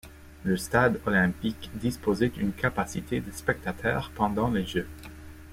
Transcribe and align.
Le 0.43 0.57
stade 0.57 0.99
olympique 1.05 1.69
disposait 1.75 2.29
d'une 2.29 2.53
capacité 2.53 3.19
de 3.21 3.29
spectateurs 3.29 4.09
pendant 4.15 4.49
les 4.49 4.65
jeux. 4.65 4.87